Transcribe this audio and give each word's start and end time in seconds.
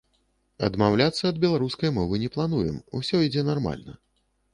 Адмаўляцца 0.67 1.23
ад 1.31 1.37
беларускай 1.43 1.93
мовы 1.97 2.19
не 2.23 2.29
плануем, 2.37 2.81
усё 3.01 3.21
ідзе 3.27 3.45
нармальна. 3.51 3.93